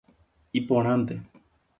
Iporãnte. 0.59 1.19